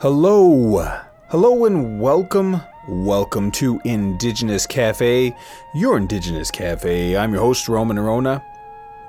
[0.00, 0.84] Hello,
[1.28, 2.60] hello, and welcome.
[2.86, 5.34] Welcome to Indigenous Cafe,
[5.74, 7.16] your Indigenous Cafe.
[7.16, 8.42] I'm your host, Roman Orona,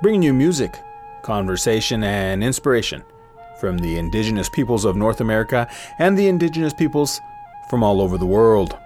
[0.01, 0.81] bringing you music,
[1.23, 3.03] conversation, and inspiration
[3.59, 7.19] from the Indigenous peoples of North America and the Indigenous peoples
[7.69, 8.77] from all over the world.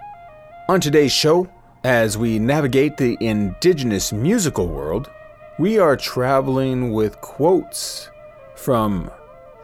[0.68, 1.46] On today's show,
[1.84, 5.08] as we navigate the Indigenous musical world,
[5.56, 8.10] we are traveling with quotes
[8.56, 9.08] from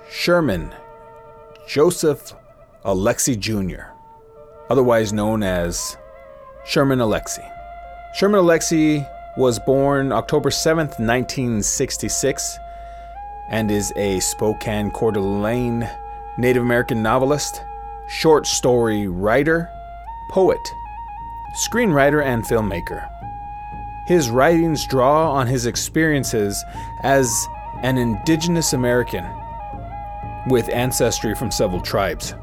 [0.09, 0.73] Sherman
[1.69, 2.33] Joseph
[2.87, 3.93] Alexie Jr.,
[4.71, 5.99] otherwise known as
[6.65, 7.47] Sherman Alexie.
[8.15, 12.59] Sherman Alexie was born October 7th, 1966,
[13.51, 15.87] and is a Spokane Coeur d'Alene
[16.39, 17.63] Native American novelist,
[18.09, 19.69] short story writer,
[20.31, 20.73] poet,
[21.55, 23.07] screenwriter, and filmmaker.
[24.07, 26.65] His writings draw on his experiences
[27.03, 27.47] as
[27.83, 29.27] an Indigenous American
[30.47, 32.35] with ancestry from several tribes.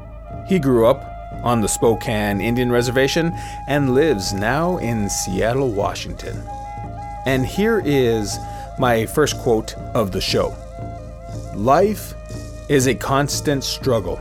[0.46, 1.04] He grew up
[1.42, 3.32] on the Spokane Indian Reservation
[3.68, 6.42] and lives now in Seattle, Washington.
[7.26, 8.38] And here is
[8.78, 10.54] my first quote of the show
[11.54, 12.14] Life
[12.68, 14.20] is a constant struggle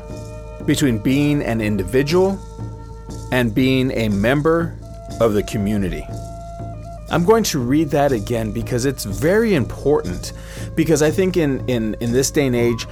[0.66, 2.40] between being an individual
[3.32, 4.76] and being a member
[5.20, 6.08] of the community.
[7.10, 10.34] I'm going to read that again because it's very important.
[10.76, 12.88] Because I think in, in, in this day and age,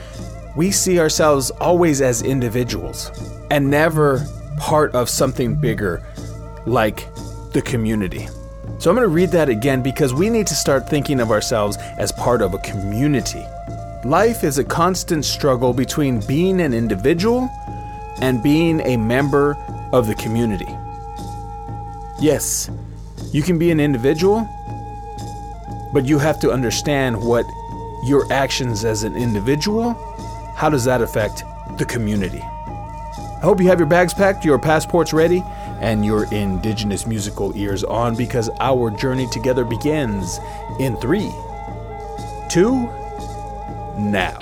[0.55, 3.11] we see ourselves always as individuals
[3.49, 4.25] and never
[4.57, 6.05] part of something bigger
[6.65, 7.07] like
[7.53, 8.27] the community.
[8.77, 11.77] So I'm going to read that again because we need to start thinking of ourselves
[11.97, 13.43] as part of a community.
[14.05, 17.49] Life is a constant struggle between being an individual
[18.21, 19.55] and being a member
[19.91, 20.67] of the community.
[22.19, 22.69] Yes,
[23.31, 24.47] you can be an individual,
[25.93, 27.45] but you have to understand what
[28.05, 29.95] your actions as an individual
[30.55, 31.43] how does that affect
[31.77, 32.41] the community?
[32.41, 35.43] I hope you have your bags packed, your passports ready,
[35.81, 40.39] and your indigenous musical ears on because our journey together begins
[40.79, 41.31] in three,
[42.49, 42.89] two,
[43.97, 44.39] now.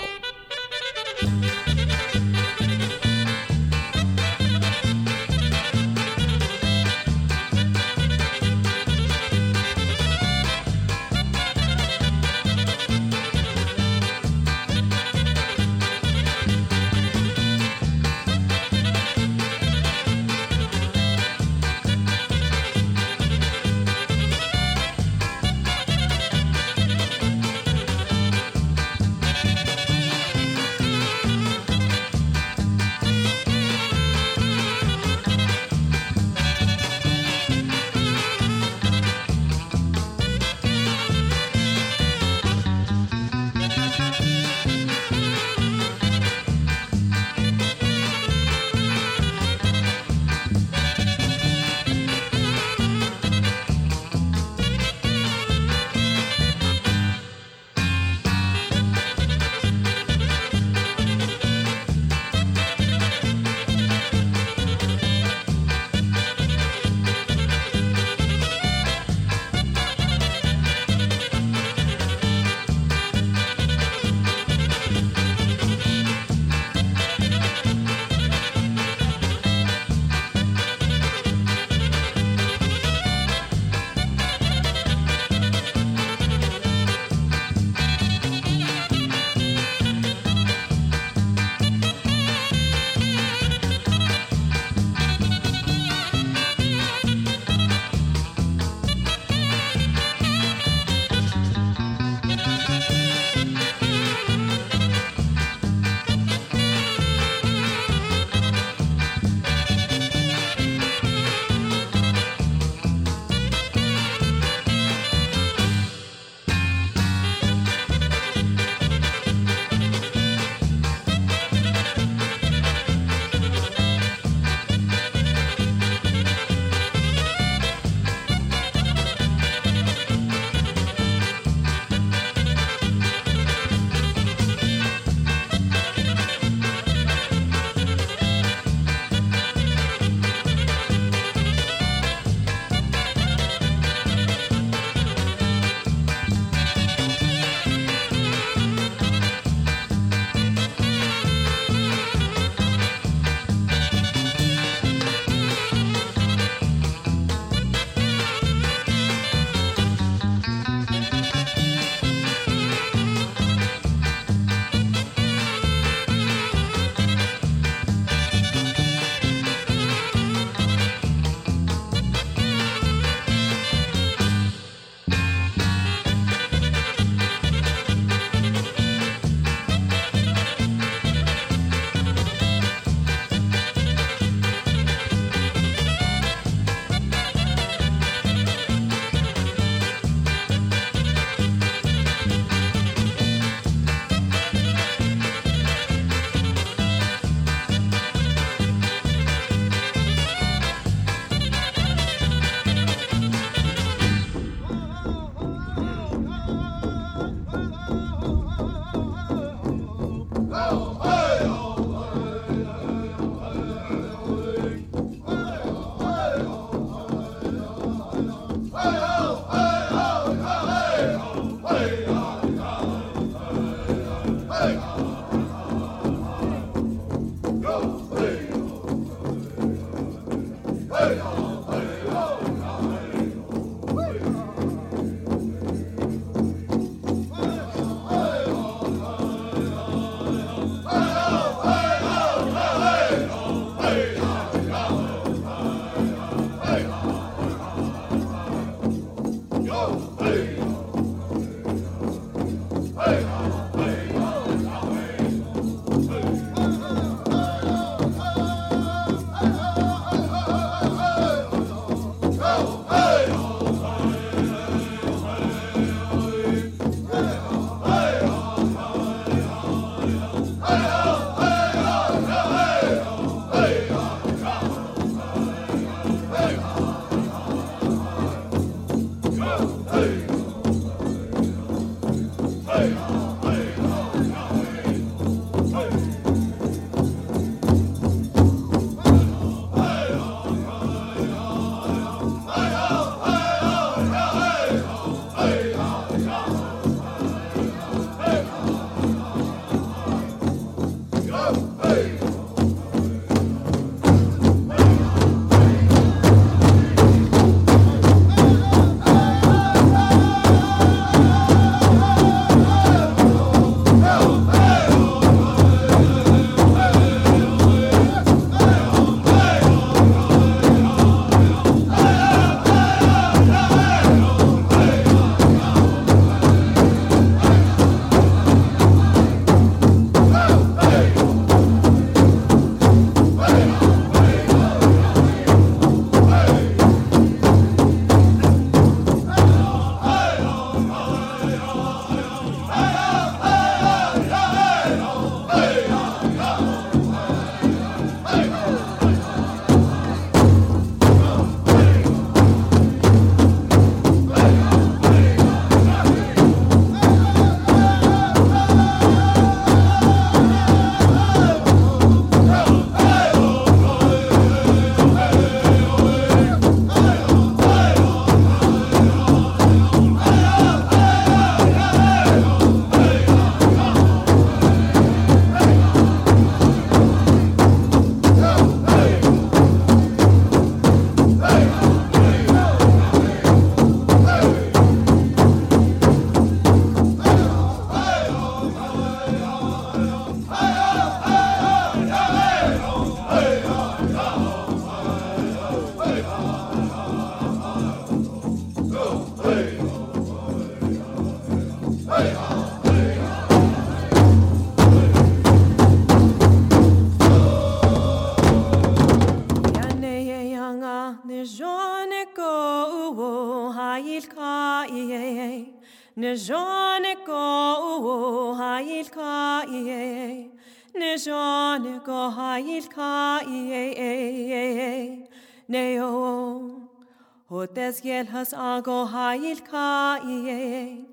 [427.50, 431.06] Hotes has ago hail ka iye.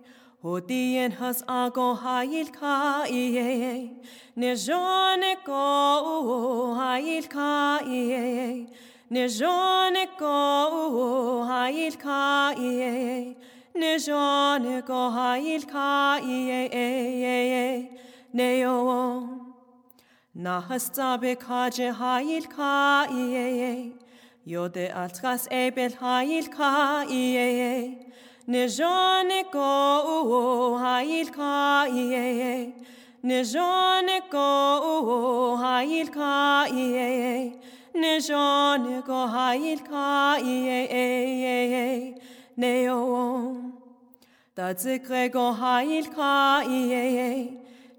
[0.42, 3.04] Hodien has ago hail ka
[4.56, 7.78] jone ko hail ka
[9.28, 13.36] jone ko hail ka iye.
[13.76, 17.88] Ne jone ko hail ka iye.
[18.32, 19.38] Ne yo.
[20.34, 23.97] Na hasta be kaje hail ka iye.
[24.48, 27.98] Jode altras ebel hail ka iye.
[28.46, 32.72] Ne jone ko hail ka iye.
[33.22, 37.52] Ne jone ko hail ka iye.
[37.94, 42.14] Ne jone ko hail ka iye.
[42.56, 43.56] Ne o.
[44.56, 47.52] Da zikre go hail ka iye.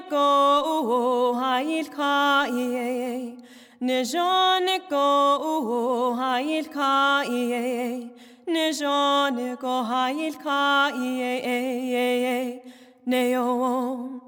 [1.39, 3.37] hail ka iye.
[3.81, 8.09] Ne jone ko hail ka iye.
[8.47, 12.61] Ne jone ko hail ka iye.
[13.05, 14.21] Ne o.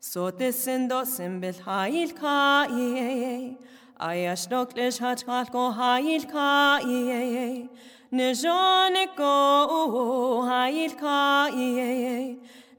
[0.00, 3.56] So descendo simbel hail ka iye.
[4.00, 7.68] Ayash noklish hatkal ko hail ka iye.
[8.12, 11.48] Ne jone ko hail ka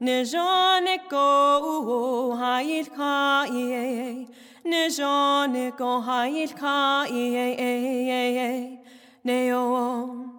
[0.00, 4.26] Ne jone ko hail ka iye.
[4.66, 8.78] Nijone go hail ka ie
[9.22, 10.32] Neo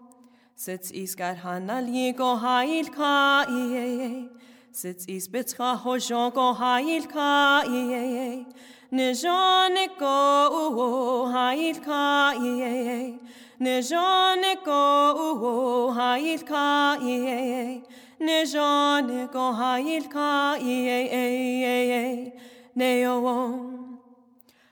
[0.53, 4.27] Sits is gar hanal ye go hail ka ie
[4.73, 8.45] Sits is bitra hojo go hail ka ie
[8.91, 13.19] Nijone go hail ka ie
[13.61, 17.81] Nijone go hail ka ie
[18.19, 22.31] Nijone go hail ka ie
[22.75, 23.93] Neo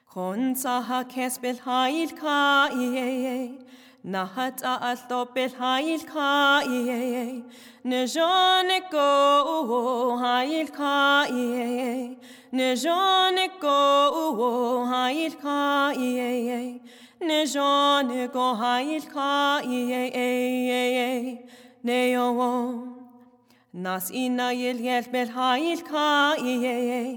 [0.10, 3.60] Kon sa ha kes bel hail ka ie
[4.04, 7.44] Nahat a alto bel hail ka ie
[7.84, 12.18] Ne jone go hail ka ie
[12.52, 16.82] Ne jone go hail ka ie
[17.22, 20.10] Ne jone go hail ka ie
[23.76, 27.08] Նասինայել ելբել հայիլ քայեյ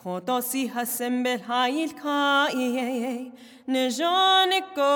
[0.00, 3.18] Քոտոսի հասեմբել հայիլ քայեյ
[3.74, 4.94] Նժանը կո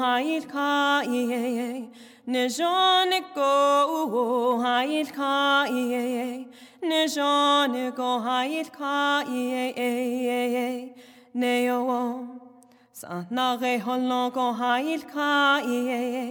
[0.00, 1.78] հայիլ քայեյ
[2.36, 3.54] Նժանը կո
[4.66, 6.36] հայիլ քայեյ
[6.92, 10.76] Նժանը կո հայիլ քայեյ
[11.46, 11.80] Նեյո
[13.00, 16.30] Սանաղե հոլնո կո հայիլ քայեյ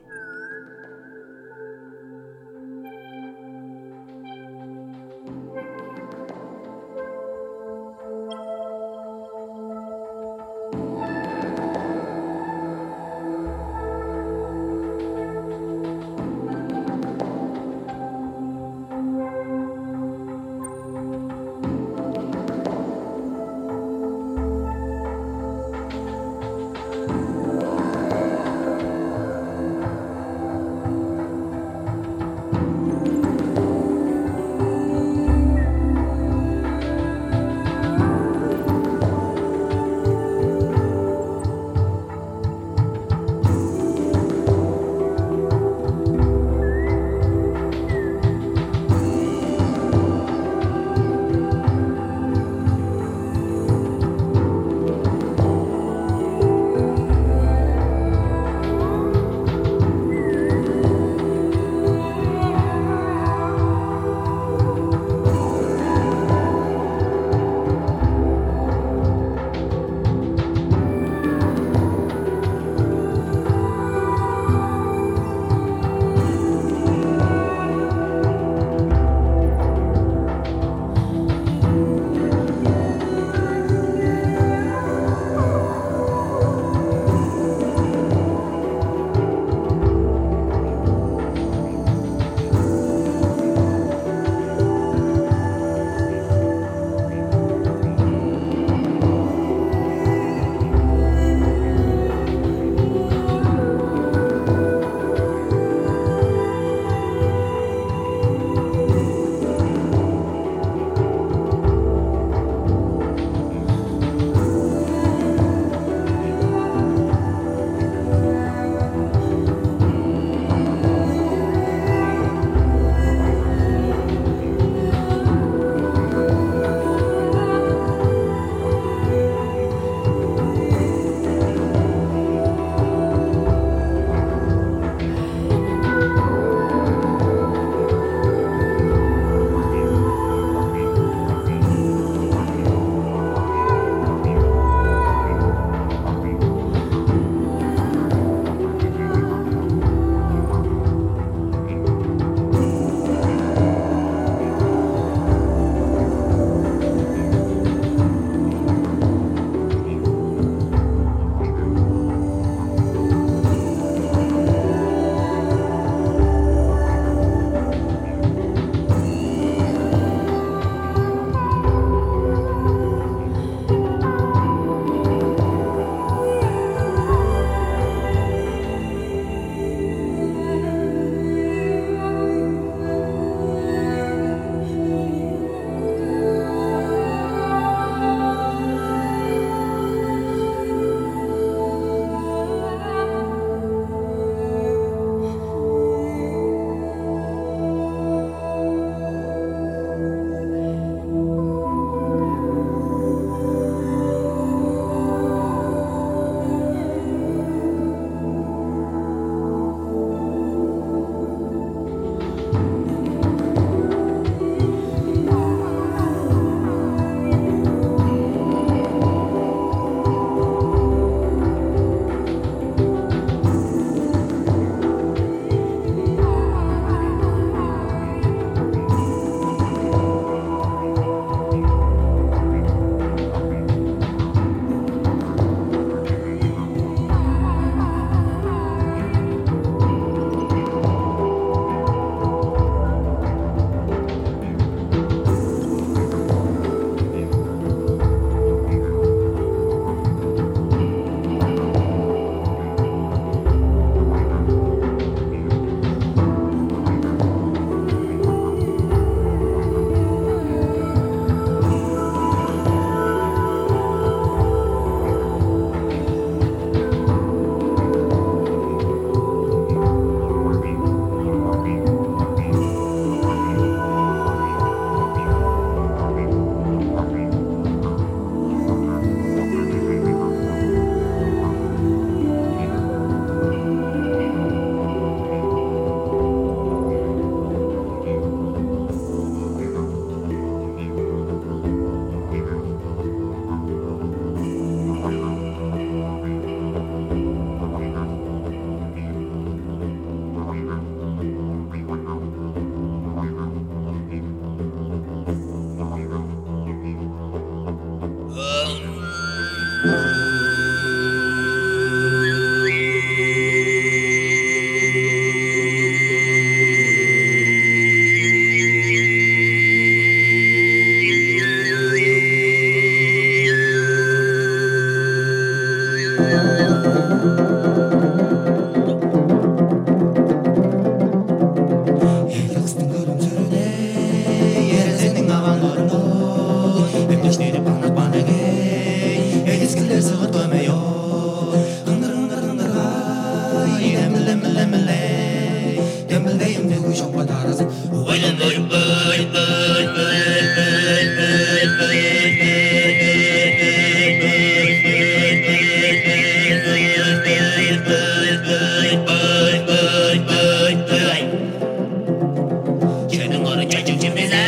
[363.51, 364.45] olur çekicimize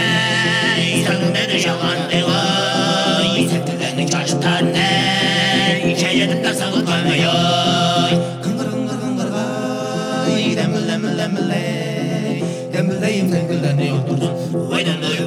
[1.05, 2.33] Söndür yalandığı
[3.49, 7.33] Sevdilerin çarşıdan ne İşe yedip de sağlık olmuyor
[8.43, 11.49] Kıngır kıngır kıngır kay Dembül dembül dembül
[12.73, 15.22] Dembüldeyim dengüldeni yoktursun Vay dembül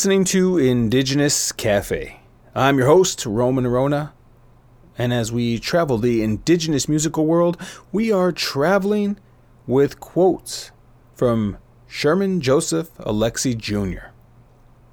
[0.00, 2.20] listening to Indigenous Cafe.
[2.54, 4.12] I'm your host, Roman Orona.
[4.96, 7.60] And as we travel the indigenous musical world,
[7.92, 9.18] we are traveling
[9.66, 10.70] with quotes
[11.14, 14.06] from Sherman Joseph Alexie Jr.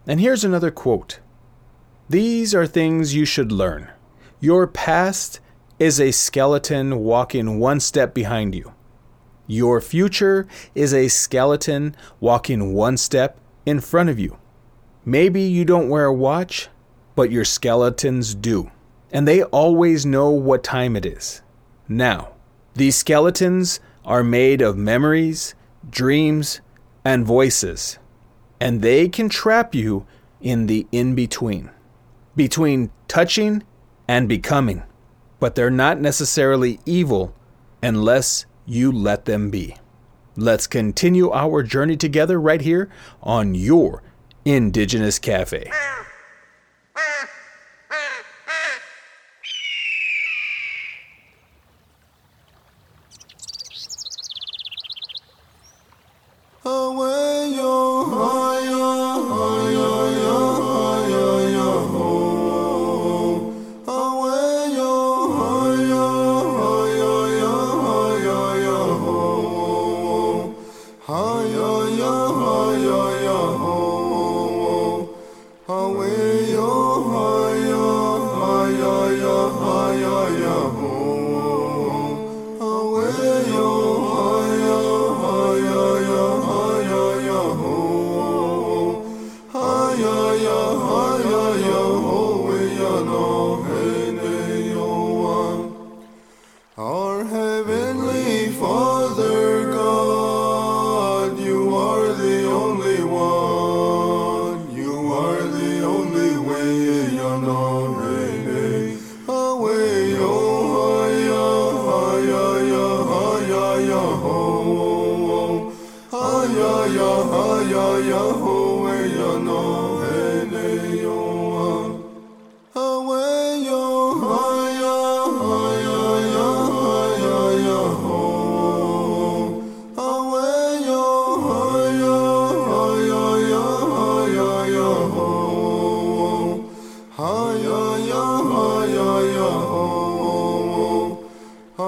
[0.05, 1.21] And here's another quote
[2.09, 3.89] These are things you should learn.
[4.41, 5.39] Your past
[5.79, 8.73] is a skeleton walking one step behind you.
[9.47, 14.37] Your future is a skeleton walking one step in front of you.
[15.07, 16.67] Maybe you don't wear a watch,
[17.15, 18.71] but your skeletons do.
[19.09, 21.41] And they always know what time it is.
[21.87, 22.33] Now,
[22.73, 25.55] these skeletons are made of memories,
[25.89, 26.59] dreams,
[27.05, 27.99] and voices.
[28.59, 30.05] And they can trap you
[30.41, 31.71] in the in between,
[32.35, 33.63] between touching
[34.09, 34.83] and becoming.
[35.39, 37.33] But they're not necessarily evil
[37.81, 39.77] unless you let them be.
[40.35, 42.89] Let's continue our journey together right here
[43.23, 44.03] on your
[44.47, 45.69] Indigenous Cafe.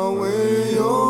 [0.10, 1.09] Away, yo,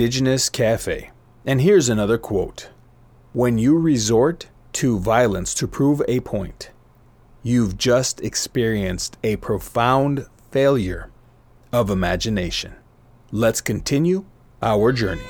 [0.00, 1.10] Indigenous Cafe.
[1.44, 2.70] And here's another quote
[3.34, 6.70] When you resort to violence to prove a point,
[7.42, 11.10] you've just experienced a profound failure
[11.70, 12.76] of imagination.
[13.30, 14.24] Let's continue
[14.62, 15.29] our journey.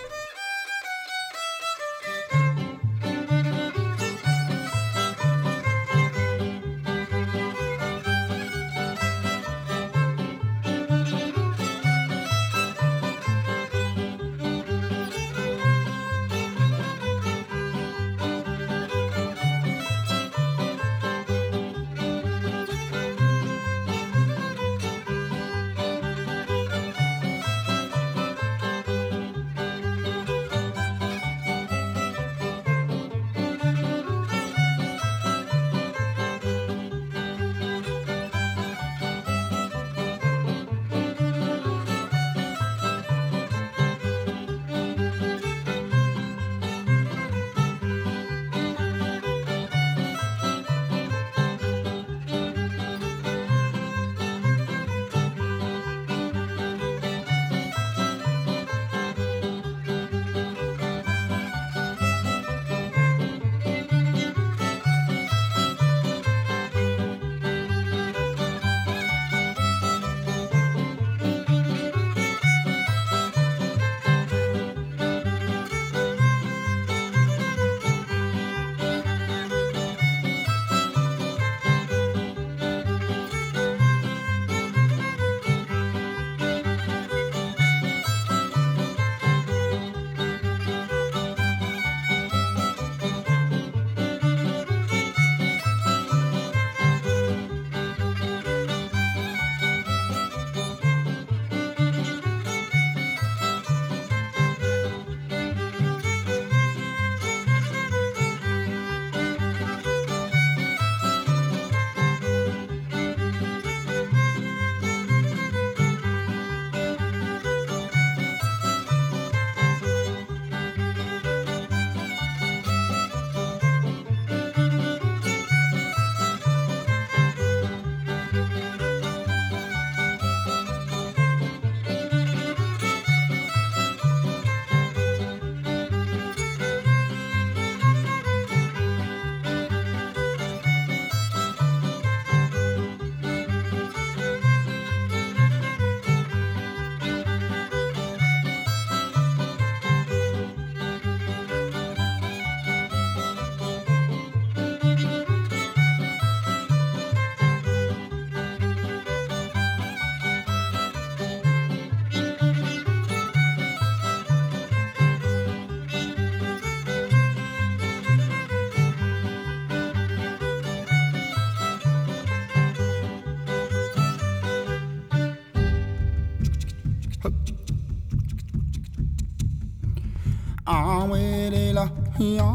[181.11, 182.47] Amelela, ya,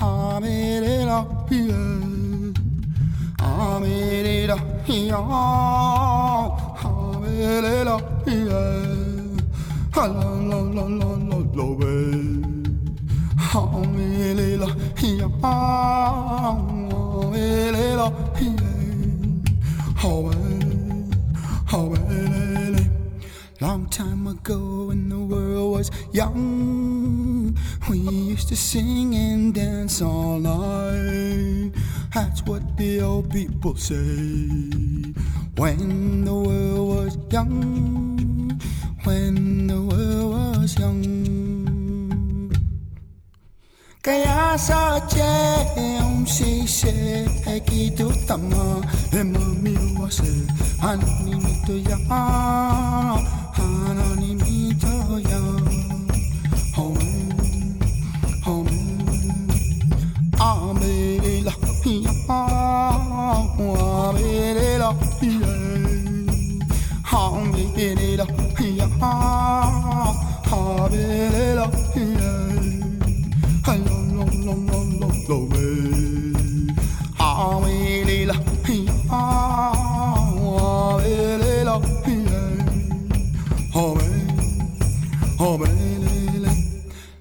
[0.00, 1.80] amelela, ya.
[3.42, 5.18] Amelela, ya,
[6.78, 7.81] amelela, ya.
[28.72, 31.72] Sing and dance all night.
[32.14, 35.12] That's what the old people say.
[35.60, 38.58] When the world was young,
[39.04, 41.04] when the world was young.
[44.00, 45.04] Kaya sa
[45.76, 47.28] um si se
[47.68, 48.80] kitu tama
[49.12, 50.48] emami wase
[50.80, 52.00] hanani mito ya
[53.52, 55.51] hanani mito ya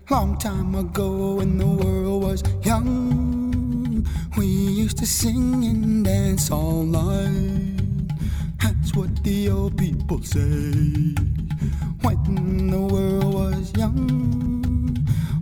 [0.10, 1.91] Long time ago in the world
[5.02, 8.14] to sing and dance all night.
[8.62, 11.18] That's what the old people say.
[12.06, 14.96] when the world was young,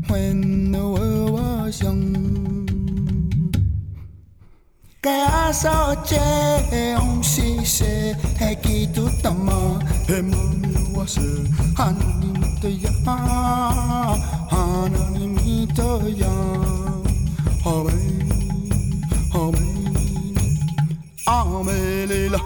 [0.08, 2.64] when the world was young.
[5.04, 9.76] Kaya sa cheong si se hekitu tama
[10.08, 11.44] hemami wase
[11.76, 12.32] hanani
[12.64, 12.92] to ya
[14.52, 16.32] hanani to ya
[19.40, 19.58] Habe
[21.26, 22.40] habelela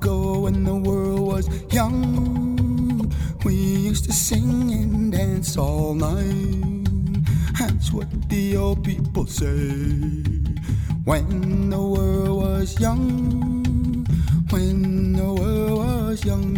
[0.00, 3.12] ago when the world was young,
[3.44, 6.88] we used to sing and dance all night.
[7.58, 9.68] That's what the old people say.
[11.04, 14.06] When the world was young,
[14.48, 16.48] when the world was young.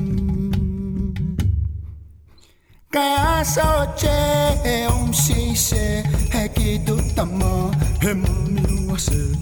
[2.93, 9.35] Kaya sa che om si se hekitu tama hemami wase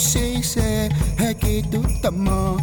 [0.00, 0.88] che om si se
[1.18, 2.56] hekitu tama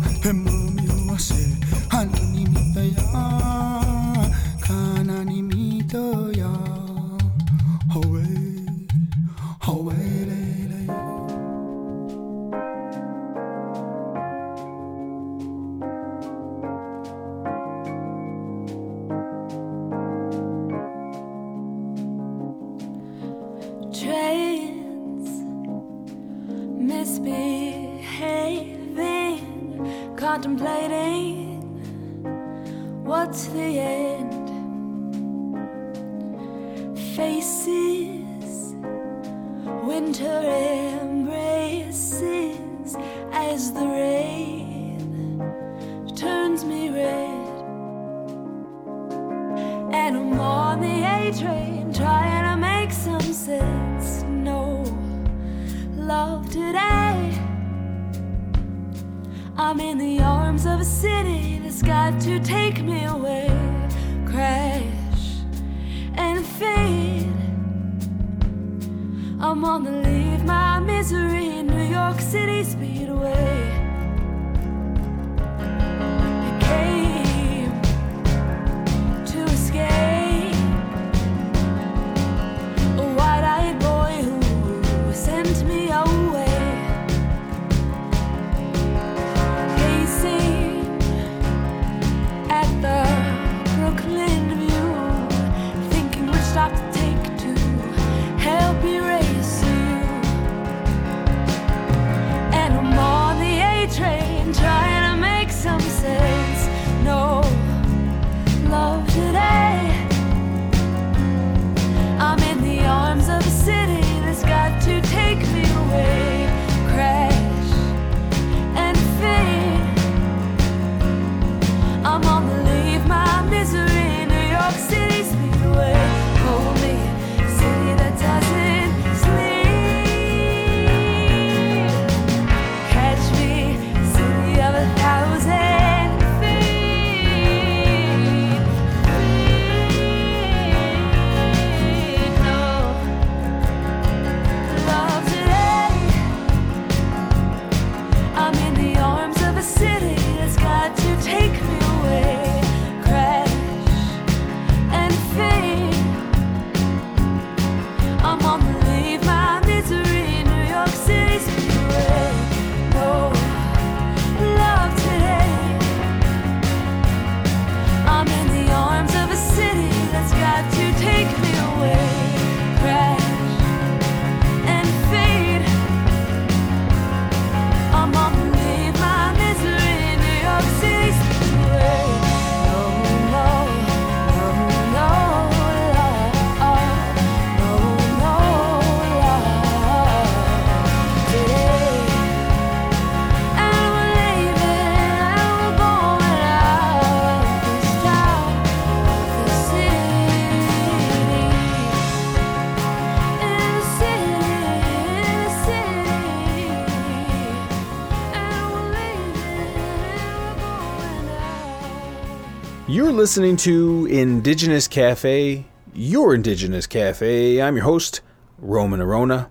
[213.28, 217.62] listening to Indigenous Cafe, your Indigenous Cafe.
[217.62, 218.22] I'm your host,
[218.58, 219.50] Roman Orona.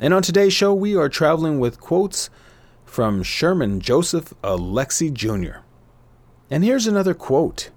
[0.00, 2.30] And on today's show, we are traveling with quotes
[2.84, 5.58] from Sherman Joseph Alexie Jr.
[6.50, 7.70] And here's another quote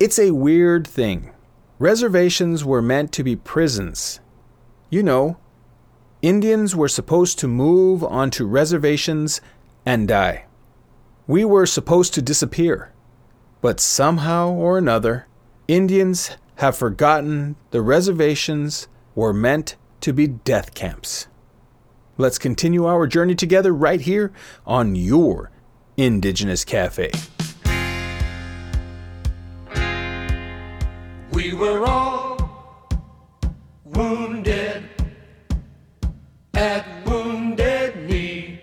[0.00, 1.30] It's a weird thing.
[1.78, 4.18] Reservations were meant to be prisons.
[4.90, 5.36] You know,
[6.22, 9.40] Indians were supposed to move onto reservations
[9.86, 10.46] and die.
[11.28, 12.91] We were supposed to disappear.
[13.62, 15.28] But somehow or another,
[15.68, 21.28] Indians have forgotten the reservations were meant to be death camps.
[22.18, 24.32] Let's continue our journey together right here
[24.66, 25.52] on your
[25.96, 27.12] Indigenous Cafe.
[31.32, 32.88] We were all
[33.84, 34.82] wounded
[36.54, 38.60] at Wounded Knee,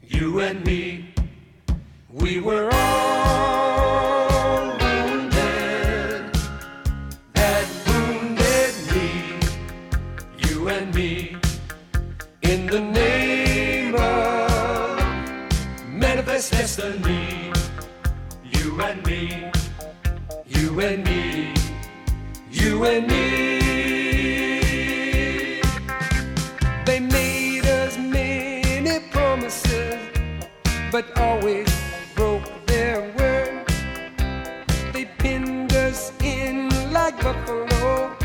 [0.00, 1.14] you and me.
[2.10, 2.77] We were all
[16.50, 17.52] destiny,
[18.44, 19.50] you and me,
[20.46, 21.54] you and me,
[22.50, 23.20] you and me.
[26.84, 29.96] They made us many promises,
[30.90, 31.68] but always
[32.14, 33.66] broke their word.
[34.92, 38.16] They pinned us in like buffalo,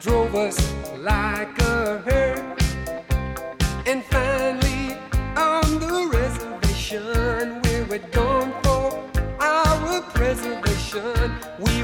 [0.00, 0.58] drove us
[0.98, 2.62] like a herd.
[3.86, 4.02] And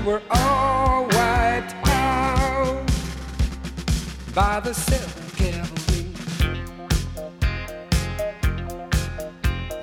[0.05, 2.87] were all wiped out
[4.35, 6.07] by the seventh cavalry.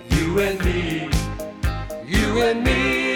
[0.09, 1.09] You and me,
[2.05, 3.06] you and me,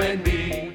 [0.00, 0.65] and me,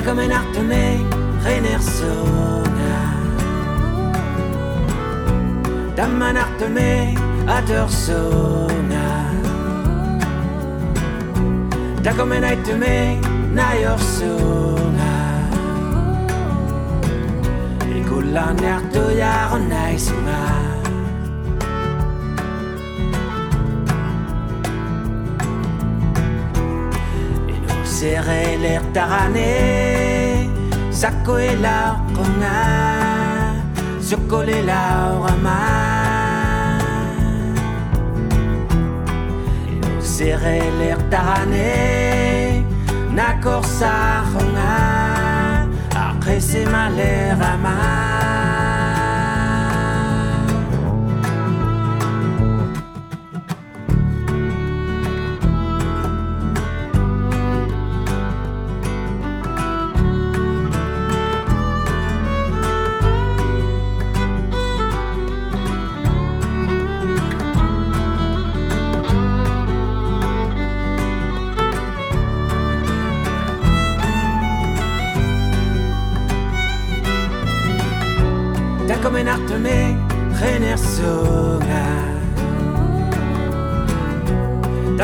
[0.00, 1.04] Bella Comme un arte me
[1.44, 2.92] renersona
[5.94, 7.14] Damman arte me
[7.46, 9.30] atersona
[12.02, 13.18] Da come un arte me
[13.52, 15.10] naiorsona
[17.92, 20.79] E con la nerte jarnaisona
[28.00, 30.48] serrait l'air tarané,
[30.90, 32.62] Zako et la conga,
[34.00, 34.84] se coller la
[35.24, 35.64] rama.
[40.00, 42.64] Serrait l'air tarané,
[43.12, 45.68] nakor sa conga,
[46.08, 47.54] après c'est malheur à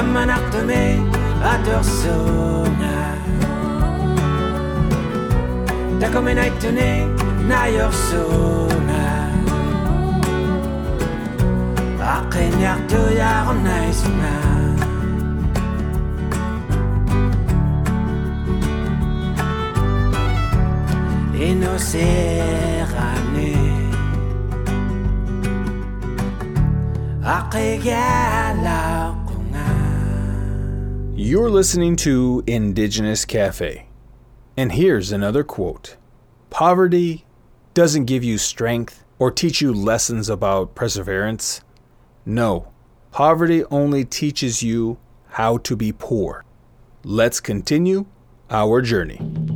[0.06, 1.00] comme un artemé
[1.42, 2.98] à dorsona.
[6.00, 7.08] Ta comme un aitene,
[7.48, 9.04] naiorsona.
[12.16, 14.34] Akhenyar to yarnaisna.
[21.48, 23.52] Inocérane.
[27.24, 29.25] Akhenyar
[31.18, 33.86] You're listening to Indigenous Cafe.
[34.54, 35.96] And here's another quote
[36.50, 37.24] Poverty
[37.72, 41.62] doesn't give you strength or teach you lessons about perseverance.
[42.26, 42.70] No,
[43.12, 44.98] poverty only teaches you
[45.28, 46.44] how to be poor.
[47.02, 48.04] Let's continue
[48.50, 49.55] our journey.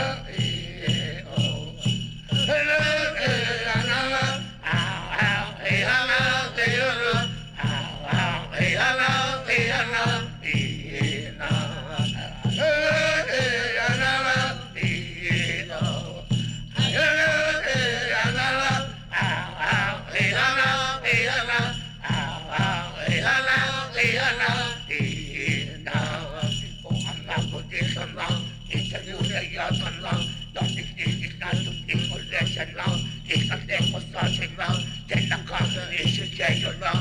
[36.01, 36.91] Esigayola,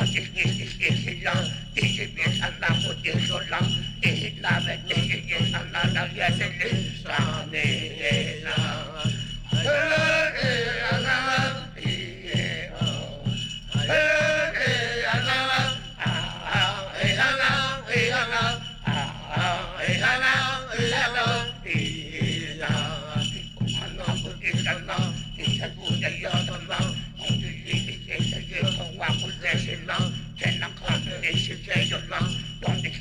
[0.00, 1.32] Asignisisila,
[1.74, 3.60] Isimisala, Mutisola,
[4.02, 7.16] Isila, Vetisisala, La Yeselisa,
[7.50, 8.56] Nela,
[9.64, 11.19] Nela, Nela,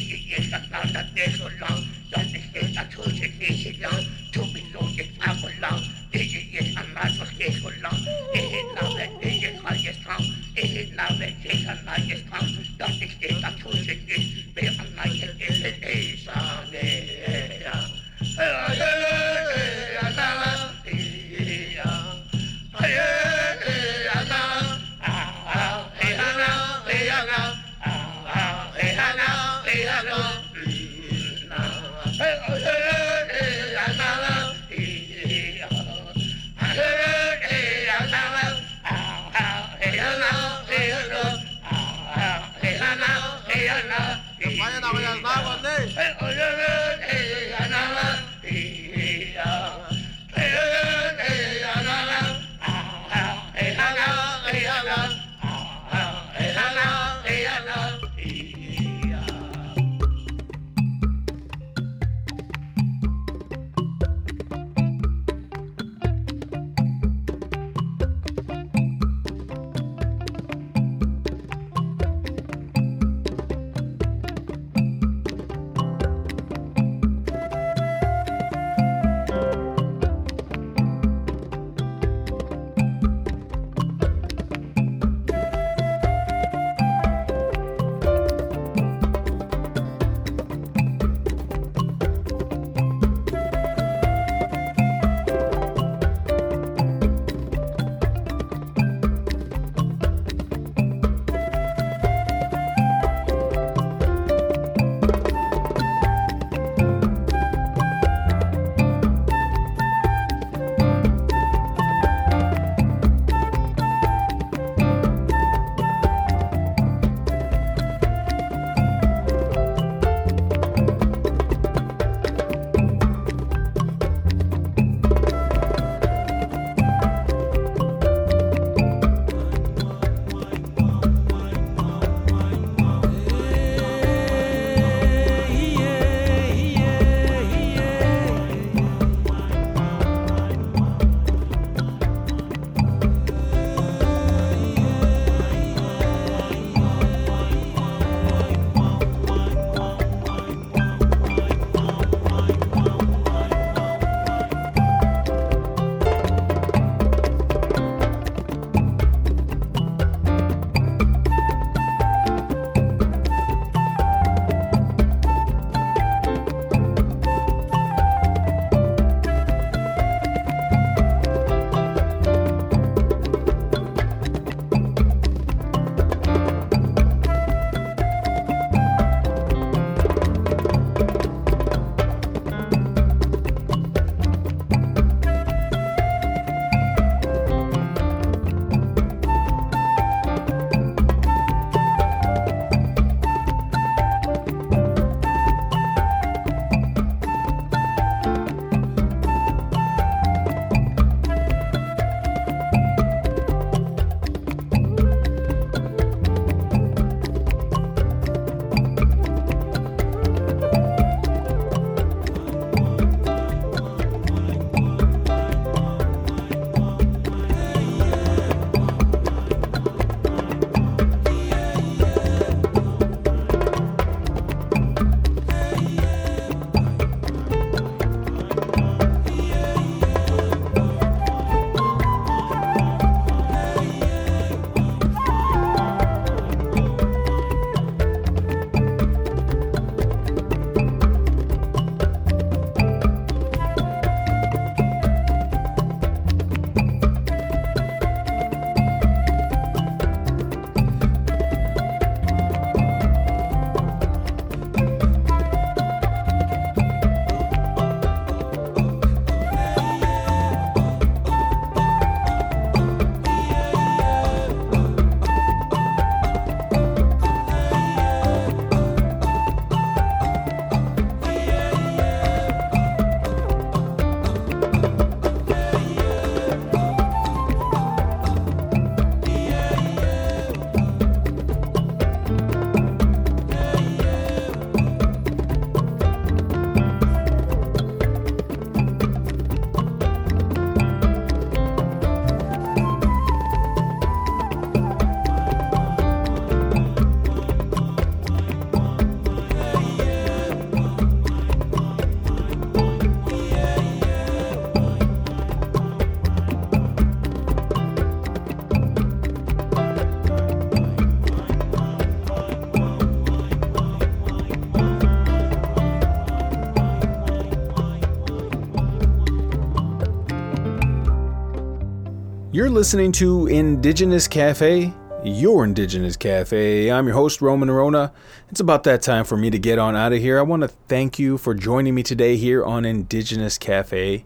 [322.72, 326.90] listening to Indigenous Cafe, your Indigenous Cafe.
[326.90, 328.12] I'm your host, Roman Orona.
[328.48, 330.38] It's about that time for me to get on out of here.
[330.38, 334.24] I want to thank you for joining me today here on Indigenous Cafe.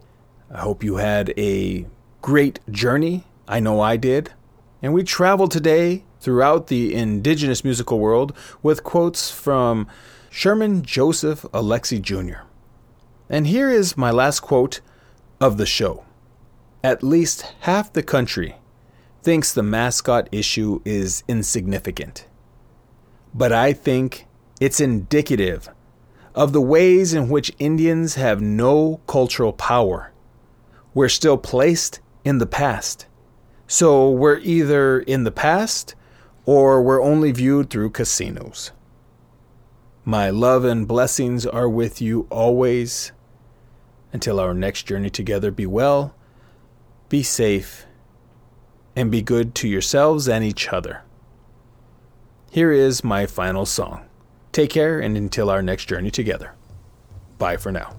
[0.49, 1.87] I hope you had a
[2.21, 3.25] great journey.
[3.49, 4.31] I know I did.
[4.81, 8.33] And we travel today throughout the indigenous musical world
[8.63, 9.87] with quotes from
[10.29, 12.47] Sherman Joseph Alexie Jr.
[13.29, 14.79] And here is my last quote
[15.41, 16.05] of the show.
[16.83, 18.55] At least half the country
[19.23, 22.27] thinks the mascot issue is insignificant.
[23.33, 24.27] But I think
[24.59, 25.69] it's indicative
[26.35, 30.11] of the ways in which Indians have no cultural power.
[30.93, 33.07] We're still placed in the past.
[33.67, 35.95] So we're either in the past
[36.45, 38.71] or we're only viewed through casinos.
[40.05, 43.11] My love and blessings are with you always.
[44.13, 46.15] Until our next journey together, be well,
[47.09, 47.85] be safe,
[48.95, 51.03] and be good to yourselves and each other.
[52.51, 54.05] Here is my final song.
[54.51, 56.53] Take care, and until our next journey together.
[57.37, 57.95] Bye for now.